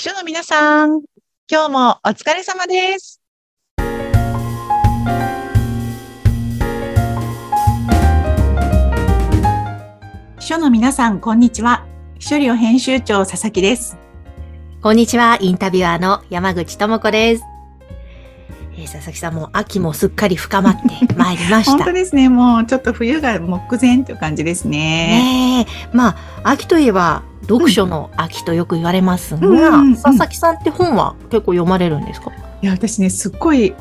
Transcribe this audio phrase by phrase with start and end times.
[0.00, 1.02] 秘書の皆さん、
[1.46, 3.20] 今日もお疲れ様です。
[10.38, 11.84] 秘書の皆さん、こんにちは。
[12.18, 13.98] 秘書寮編集長佐々木です。
[14.80, 17.44] こんにちは、インタビュアーの山口智子です。
[18.72, 20.76] えー佐々木さんも秋もすっかり深まっ
[21.06, 21.72] て まいりました。
[21.72, 22.30] 本当ですね。
[22.30, 24.78] もうちょっと冬が目前という感じですね。
[25.58, 32.30] ねえ、まあ、秋といえば読書の秋とよく言われますが、うんうんうん佐々木さんって本は結構読まれるんですか？
[32.62, 33.74] いや、私ね、すっごい、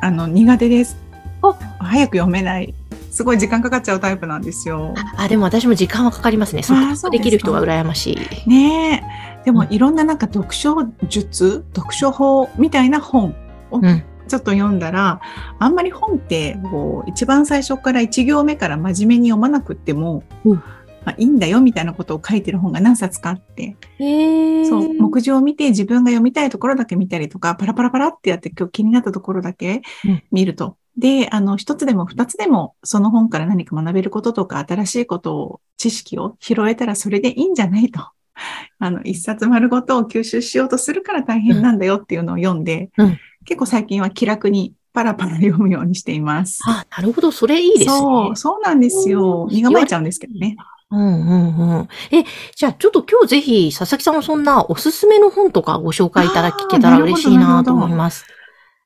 [0.00, 0.96] あの、苦手です。
[1.42, 2.74] あ早く読めない。
[3.10, 4.94] すごい時間かかっちゃうタイプなんですよ。
[5.16, 6.62] あ、でも私も時間はかかりますね。
[6.62, 6.74] そ
[7.08, 8.48] うできる人は羨ましい。
[8.48, 9.04] ね
[9.42, 9.44] え。
[9.44, 10.76] でも、うんいろんななんか読書
[11.08, 13.34] 術、読書法みたいな本
[13.70, 14.04] をうん。
[14.28, 15.20] ちょっと読んだら、
[15.58, 20.62] あんまり本って、こう、一番最初から一行目から真面目に読まなくっても、うん
[21.04, 23.76] まあ、いいんだよみたいなことを書いてる本が何冊かあって。
[23.98, 30.76] そう、目次を見て自分が読みたいところだけ見たりとか、パラパラパラってやって今日気になったところだけうん見ると。
[30.96, 38.00] で、あの、一つでも二つでもその本から何か学べることとか、新しいことを、知識を拾えたらそれでいいんじゃないと。
[38.78, 46.60] あの、一冊丸ごとを吸収しようとするから大変なんだよっていうのを読んで、うん結構最近は気楽にパラパラ読むようにしています。
[46.66, 47.32] あ、なるほど。
[47.32, 47.86] それいいですね。
[47.86, 49.44] そう、そうなんですよ。
[49.44, 50.56] うん身構えちゃうんですけどね。
[50.90, 51.88] うんうんうん。
[52.10, 52.24] え、
[52.56, 58.26] じゃあちょっと今日ぜひ佐々木さんもそんなおすすめの本とかご紹介いただけたら嬉しいなと思います。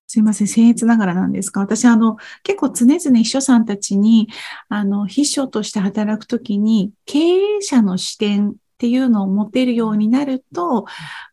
[0.06, 4.28] すいません、僭越ながらなんですが、私、あの、結構常々秘書さんたちに、
[4.68, 10.84] あの、秘書として働くときに、経営者の視点っていうのを持てるようになると、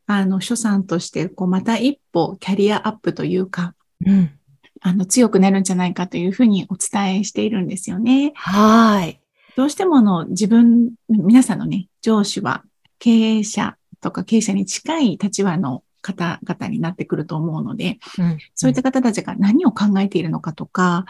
[0.07, 4.31] あの、秘書さんとして、こう、また一歩キャリアアップというか、うん。
[4.79, 8.31] あの、強くなるんじゃないかというふうにお伝えしているんですよね。
[8.35, 9.20] はーい。
[9.55, 12.63] どうしてもあの自分、皆さんのね、上司は
[12.99, 18.37] 経営者とか経営者に近い立場の方々になってくると思うので、うん。
[18.55, 21.05] そういった方たちが何を考えているのかとか、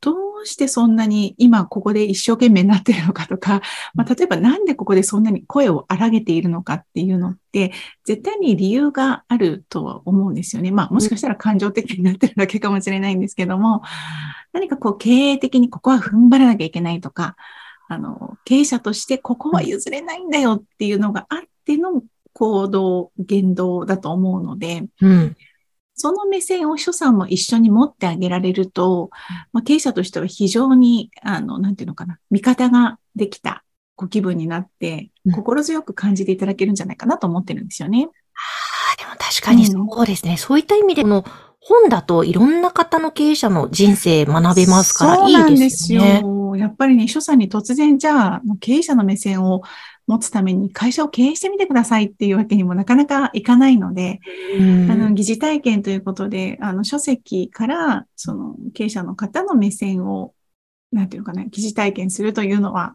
[0.00, 3.62] どうしてそんなに今ここで一生懸命になっているのかとか、
[3.94, 7.72] まあ、例えばなんでここでそんなに声を荒げているのかっていうのって、
[8.04, 10.70] 絶対に理由があるとは思うんですよね。
[10.70, 13.82] まあもしかしたら感情的になってるだけかもしれないんですけども、
[14.52, 17.36] 何かこう経営的にここは踏ん張らなきゃいけないとか、
[17.88, 22.02] あの、経営者としてここは譲れないんだよっていうのがあっての
[22.32, 25.36] 行動、言動だと思うので、うん。
[25.96, 29.10] その目線を秘書さんも一緒に持ってあげられると、
[29.52, 33.64] まあ、経営者としては非常に、あの、なんていうのかな、味方ができた
[33.96, 38.08] ご気分になってうん、心強く感じていただけるんじゃないかなと思ってるんですよね。
[38.10, 40.36] あでも確かにそうですね。
[40.36, 41.24] そういった意味で、この
[41.60, 46.02] 本だといろんな方の経営者の人生学べますからそうなんいいでですすよ
[46.56, 49.62] やっぱりね、秘書さんに突然じゃあ、経営者の目線を
[50.06, 54.20] 持つために会社を経営してみてくださいっていうわけにもなかなかいかないので、
[54.58, 54.90] うん。
[54.90, 60.34] あの、疑似体験ということで、あの、書籍から、その、経営者の方の目線を、
[60.92, 62.94] なんていうのかな、疑似体験するというのは、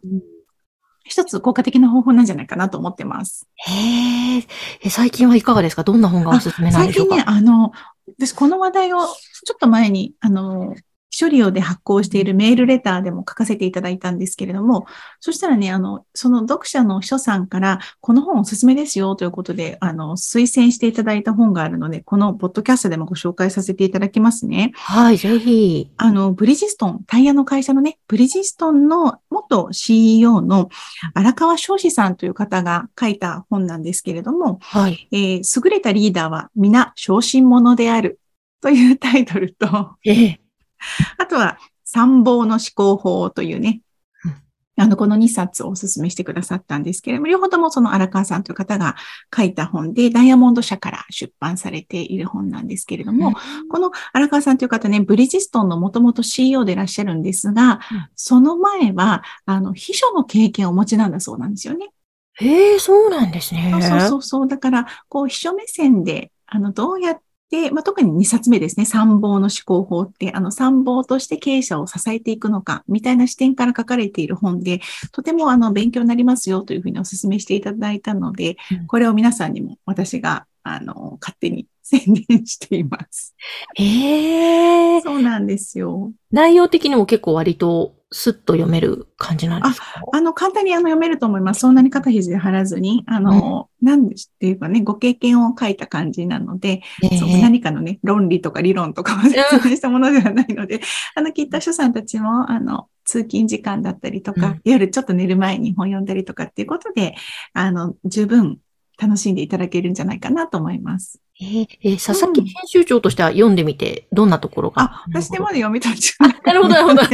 [1.04, 3.48] 一つ効果的な方法なんじゃないかなと思ってます。
[3.56, 4.46] へー。
[4.82, 5.82] え最近はいかがですか？
[5.82, 7.16] どんな本がおすすめなんでしょうか？
[7.16, 7.72] 最近ね、あの、
[8.18, 10.74] 私この話題をちょっと前に、あの、
[11.18, 14.86] 処理をで発行しているメールレターでも書かせていただいたんですけれども、
[15.20, 24.72] そしたらね、あの、その読者の秘書さんから、この本おすすめですよということで、あの、推薦していただいた本があるので、このポッドキャストでもご紹介させていただきますね。
[24.74, 25.90] はい、ぜひ。
[25.96, 30.68] あの、ブリヂストン、タイヤの会社のね、ブリヂストンの元 CEO の
[31.14, 35.08] 荒川翔士さんという方が書いた本なんですけれども、はい。
[35.12, 38.20] えー優れたリーダーは皆小心者である
[38.60, 40.40] というタイトルと、ええ
[41.18, 43.80] あとは参謀の思考法というね
[44.24, 44.34] うん、
[44.82, 48.94] あの、この2冊をお勧めしてくださったんですけれども、両方ともその荒川さんという方が
[49.36, 53.34] 書いた本で、ダイヤモンド社から出版されている本なんですけれども、
[53.68, 61.90] この荒川さんという方ね、ブリヂストンのもともと CEO でいらっしゃるんですが、うんその前は、あの、秘書の経験をお持ちなんだそうなんですよね。
[62.34, 63.70] へえ、そうなんですね。
[63.72, 64.48] そうそうそうそう。
[64.48, 67.20] だから、こう、秘書目線で、あの、どうやっ
[67.50, 74.80] て、まあ、特に2冊目ですね、参謀の思考法って、あの、参謀として経営者を支えていくのか、みたいな視点から書かれている本で、
[75.12, 83.34] とても、あの、勉強になりますよというふうにお勧めしていただいたのでうん、これを皆さんにも私が、あの、勝手に 宣伝しています。
[83.74, 85.00] へえ。
[85.00, 86.12] そうなんですよ。
[86.30, 89.86] 内容的にも結構割とスッと読める感じなんですか？
[90.12, 91.60] あの、簡単にあの読めると思います。
[91.60, 100.80] そんなに肩肘で張らずに、あの、なんでっていうかね、ご経験を書いた感じなので、ええ何かのね、論理とか理論とかを説明したものではないので、
[101.14, 107.14] あの、きっと書さんたちも、あの、通勤時間だったりとか、うん夜ちょっと寝る前に本読んだりとかっていうことで、
[107.54, 108.58] あの、十分
[109.00, 111.20] 楽しんでいただけるんじゃないかなと思います。
[111.40, 114.82] えーえー佐々木編集長としては読んでみて、どんなところが？
[114.82, 116.12] あ、私でまだ読み途中
[116.44, 117.02] なるほど、なるほど。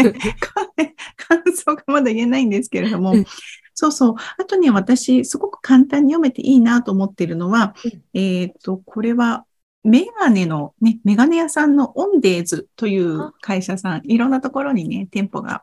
[1.17, 3.25] 感想がまだ言えないんですけれども、うん。
[3.75, 4.14] そうそう。
[4.38, 8.02] あとね、私、すごく簡単に読めていいなと思っているのは、うん。
[8.20, 9.44] えっ、と、これは、
[9.84, 15.62] メガネのね、メガネ屋さんのオンデーズという会社さん、いろんなところにね、店舗が、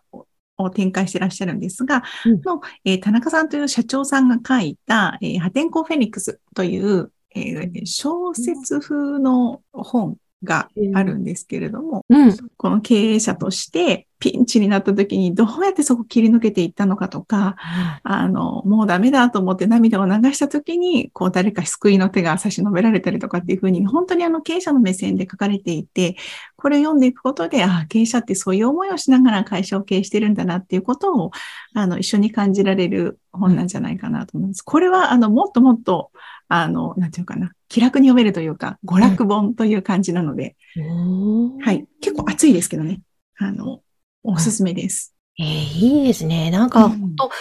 [0.58, 2.42] を展開してらっしゃるんですが、うん。
[2.42, 12.38] の、えー田中さんという社長さんが書いた、えー破天荒フェニックスという、えー小説風の本があるんですけれども、うん。
[12.58, 17.56] この経営者としてピンチになった時にどうやってそこ切り抜けていったのかとか、
[18.04, 26.16] あの、もうダメだと思って涙を流した時に、こう誰か救いの手が差し伸べられたりとかっていうふうに、本当にあの経営者の目線で書かれていて、
[26.56, 31.32] これを読んでいくことで、あ経営者ってそういう思いをしながら会社を経営してるんだなっていうことを、
[31.74, 34.62] あの、一緒に感じられる本なんじゃないかなと思います。
[34.62, 36.12] これは、あの、もっともっと、
[36.56, 41.88] あの、なんていうかな、気楽に読めるというか、娯楽本という感じなので、おーはい。
[42.00, 43.02] 結構熱いですけどね。
[43.40, 43.80] あの、
[44.22, 45.16] おすすめです。
[45.40, 46.52] えーいいですね。
[46.52, 47.32] なんか、うん本当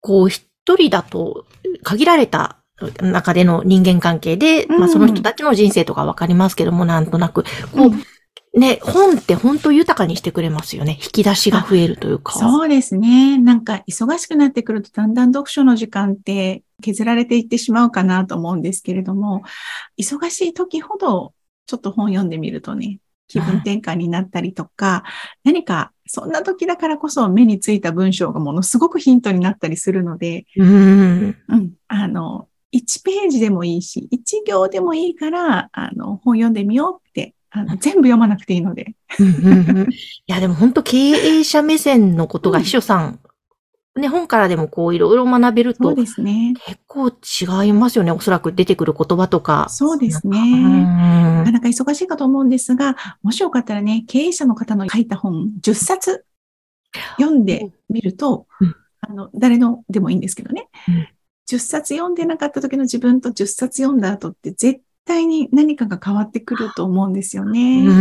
[0.00, 1.44] こう、一人だと、
[1.82, 2.56] 限られた
[3.02, 7.90] 中での人間関係で、うんまあその人たちの人生とかわかりますけども、なんとなく、こう、
[8.54, 10.98] ね、本って本当豊かにしてくれますよね。
[11.02, 12.32] 引き出しが増えるというか。
[12.32, 13.38] そうですね。
[13.38, 19.42] なんか忙しくなってくるとだんだん読書の時間って削られていってしまうかなと思うんですけれども、
[19.98, 21.34] 忙しい時ほど
[21.66, 25.04] ちょっと本読んでみるとね、気分転換になったりとか、
[25.44, 31.36] 何かそんな時だからこそ目についた文章がものすごくヒントになったりするので、うん。
[31.48, 38.94] うん、あの、1ページでもいいし、1行でもいいから、あの、本読んでみようって、あの全部読まなくていいので。
[39.18, 39.94] うんうんうんい
[40.26, 43.20] や、でも本当経営者目線のことがうん秘書さん、
[43.98, 46.54] ね、本からでもこういろいろ学べるとそうですね。
[46.66, 48.12] 結構違いますよね。
[48.12, 49.66] おそらく出てくる言葉とか。
[49.70, 50.38] そうですね。
[50.38, 50.82] うん
[51.38, 56.24] なかなか忙しいかと思うんですが、もしよかったらね、経営者の方の書いた本10冊
[57.18, 61.08] 読んでみると、うんあの、誰のでもいいんですけどね、うん
[61.50, 67.84] 10冊読んでなかった時の自分と10冊読んだ後って絶対に何かが変わってくると思うんですよね。
[67.86, 67.92] う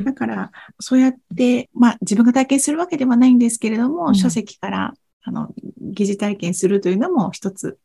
[0.00, 5.48] んだから、そうやって、まあ自分が体験するわけではないんですけれども、うん書籍から、あの、
[5.80, 7.78] 疑似体験するというのも一つ、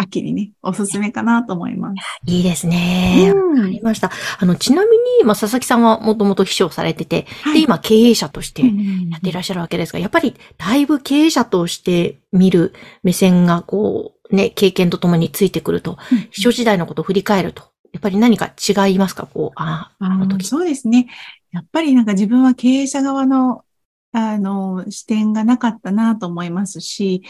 [0.00, 1.94] 秋にね、おすすめかなと思います。
[2.26, 3.32] いいですね。
[3.34, 4.12] わうんかりました。
[4.38, 12.72] あの、ちなみに、まあ、佐々木さんはもともと秘書をされてて、で、はい今経営者としてうんやっていらっしゃるわけですが、やっぱりだいぶ経営者として見る
[13.02, 15.98] 目線がこう、ね、経験とともについてくると、
[16.30, 17.64] 秘書時代のことを振り返ると、
[17.98, 19.26] やっぱり何か違いますか？
[19.26, 20.46] こう、ああ、あの時。
[20.46, 21.08] そうですね。
[21.50, 23.64] やっぱりなんか自分は経営者側の、
[24.12, 27.24] あの、視点がなかったなと思いますし、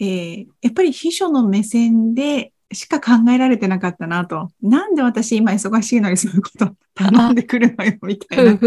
[0.00, 4.50] えーやっぱり秘書の目線でしか考えられてなかったなと。
[4.62, 8.58] なんで私今忙しいのにそういうこと頼んでくるのよ、みたいな。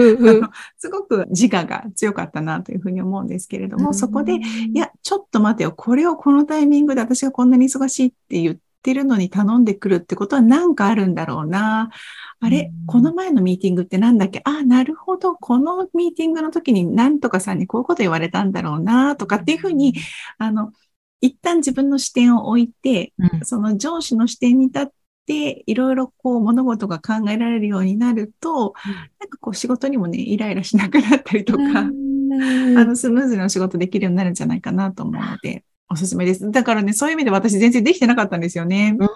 [0.78, 4.40] すごく自我が強かったなというふうに思うんですけれども、そこで、い
[4.75, 5.74] や、ちょっと待てよ。
[5.74, 11.89] これをこのタイミングで私がこんなに忙しいって言ってるのに頼んでくるってことは何かあるんだろうな。
[12.39, 12.85] あれうん。
[12.85, 14.41] この前のミーティングってなんだっけ？
[14.45, 15.35] あ、なるほど。
[15.35, 19.95] このミーティングの時に何とかさんにこういうこと言われたんだろうな、とかっていうふうに、
[20.38, 20.71] あの、
[21.21, 23.45] 一旦自分の視点を置いて、うん。
[23.45, 24.88] その上司の視点に立っ
[25.25, 28.73] て、いろいろこう物事が考えられるようになると、
[29.19, 31.90] なんかこう仕事にもね、イライラしなくなったりとか、あ
[32.85, 36.51] の、スムーズにお仕事できるようになるんじゃないかなと思うので、おすすめです。
[36.51, 38.95] だからね、そういう意味で私全然できてなかったんですよね。
[38.99, 39.07] うん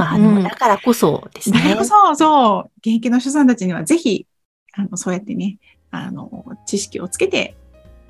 [0.00, 1.58] あの、うんだからこそですね。
[1.58, 4.26] だからこそ、そう、現役の主さんたちにはぜひ、
[4.74, 5.58] あの、そうやってね、
[5.90, 7.56] あの、知識をつけて、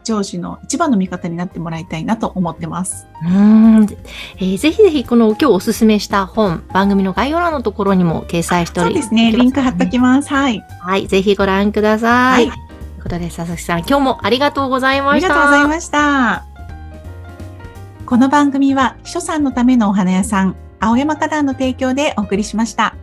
[0.05, 3.07] 上司の一番の味方になってもらいたいなと思ってます。
[3.25, 3.83] うん
[4.37, 10.29] えーぜひぜひこの今日おすすめした本、番組の概要欄のところにも掲載しておりそうですね、リンク貼っときます。
[10.29, 10.63] はい。
[10.81, 12.49] はい、ぜひご覧ください。
[12.49, 15.29] はいということで、佐々木さん、今日もありがとうございあました。
[15.29, 16.56] りがとうございました。
[18.07, 22.96] この番組は、秘書さんのためのお花屋さん、青山花壇の提供でお送りしました。